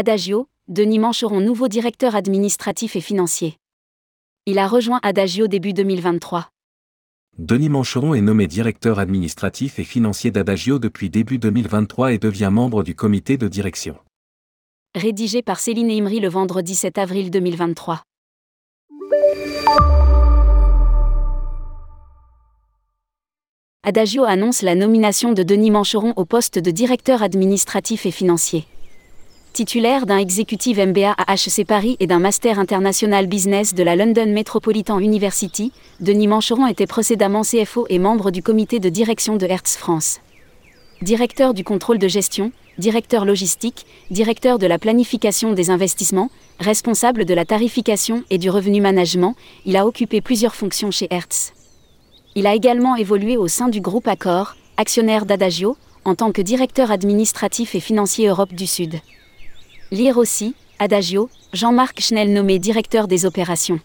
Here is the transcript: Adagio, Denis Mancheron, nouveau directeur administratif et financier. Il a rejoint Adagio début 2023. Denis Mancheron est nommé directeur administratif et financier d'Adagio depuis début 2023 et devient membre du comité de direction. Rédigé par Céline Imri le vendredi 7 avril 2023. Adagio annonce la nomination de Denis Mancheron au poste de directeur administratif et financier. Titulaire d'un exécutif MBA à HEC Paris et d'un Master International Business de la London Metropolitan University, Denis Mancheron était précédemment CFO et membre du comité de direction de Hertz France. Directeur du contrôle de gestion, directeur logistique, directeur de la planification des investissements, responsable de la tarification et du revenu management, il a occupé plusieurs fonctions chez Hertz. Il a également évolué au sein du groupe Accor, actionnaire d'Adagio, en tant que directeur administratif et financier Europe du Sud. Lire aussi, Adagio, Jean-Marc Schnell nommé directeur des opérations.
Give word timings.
Adagio, 0.00 0.46
Denis 0.68 1.00
Mancheron, 1.00 1.40
nouveau 1.40 1.66
directeur 1.66 2.14
administratif 2.14 2.94
et 2.94 3.00
financier. 3.00 3.56
Il 4.46 4.60
a 4.60 4.68
rejoint 4.68 5.00
Adagio 5.02 5.48
début 5.48 5.72
2023. 5.72 6.50
Denis 7.36 7.68
Mancheron 7.68 8.14
est 8.14 8.20
nommé 8.20 8.46
directeur 8.46 9.00
administratif 9.00 9.80
et 9.80 9.82
financier 9.82 10.30
d'Adagio 10.30 10.78
depuis 10.78 11.10
début 11.10 11.38
2023 11.38 12.12
et 12.12 12.18
devient 12.18 12.50
membre 12.52 12.84
du 12.84 12.94
comité 12.94 13.38
de 13.38 13.48
direction. 13.48 13.96
Rédigé 14.94 15.42
par 15.42 15.58
Céline 15.58 15.90
Imri 15.90 16.20
le 16.20 16.28
vendredi 16.28 16.76
7 16.76 16.96
avril 16.96 17.32
2023. 17.32 18.04
Adagio 23.82 24.22
annonce 24.22 24.62
la 24.62 24.76
nomination 24.76 25.32
de 25.32 25.42
Denis 25.42 25.72
Mancheron 25.72 26.12
au 26.14 26.24
poste 26.24 26.60
de 26.60 26.70
directeur 26.70 27.24
administratif 27.24 28.06
et 28.06 28.12
financier. 28.12 28.64
Titulaire 29.52 30.06
d'un 30.06 30.18
exécutif 30.18 30.78
MBA 30.78 31.12
à 31.12 31.34
HEC 31.34 31.66
Paris 31.66 31.96
et 31.98 32.06
d'un 32.06 32.20
Master 32.20 32.58
International 32.58 33.26
Business 33.26 33.74
de 33.74 33.82
la 33.82 33.96
London 33.96 34.26
Metropolitan 34.26 35.00
University, 35.00 35.72
Denis 36.00 36.28
Mancheron 36.28 36.66
était 36.66 36.86
précédemment 36.86 37.42
CFO 37.42 37.86
et 37.88 37.98
membre 37.98 38.30
du 38.30 38.42
comité 38.42 38.78
de 38.78 38.88
direction 38.88 39.36
de 39.36 39.46
Hertz 39.46 39.76
France. 39.76 40.20
Directeur 41.02 41.54
du 41.54 41.64
contrôle 41.64 41.98
de 41.98 42.06
gestion, 42.06 42.52
directeur 42.78 43.24
logistique, 43.24 43.84
directeur 44.10 44.58
de 44.58 44.66
la 44.66 44.78
planification 44.78 45.52
des 45.52 45.70
investissements, 45.70 46.30
responsable 46.60 47.24
de 47.24 47.34
la 47.34 47.44
tarification 47.44 48.22
et 48.30 48.38
du 48.38 48.50
revenu 48.50 48.80
management, 48.80 49.34
il 49.64 49.76
a 49.76 49.86
occupé 49.86 50.20
plusieurs 50.20 50.54
fonctions 50.54 50.92
chez 50.92 51.08
Hertz. 51.10 51.52
Il 52.36 52.46
a 52.46 52.54
également 52.54 52.94
évolué 52.94 53.36
au 53.36 53.48
sein 53.48 53.68
du 53.68 53.80
groupe 53.80 54.06
Accor, 54.06 54.54
actionnaire 54.76 55.26
d'Adagio, 55.26 55.76
en 56.04 56.14
tant 56.14 56.30
que 56.30 56.42
directeur 56.42 56.92
administratif 56.92 57.74
et 57.74 57.80
financier 57.80 58.28
Europe 58.28 58.54
du 58.54 58.66
Sud. 58.66 59.00
Lire 59.90 60.18
aussi, 60.18 60.54
Adagio, 60.78 61.30
Jean-Marc 61.54 62.00
Schnell 62.00 62.30
nommé 62.34 62.58
directeur 62.58 63.08
des 63.08 63.24
opérations. 63.24 63.80